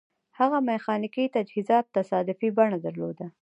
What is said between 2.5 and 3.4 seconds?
بڼه درلوده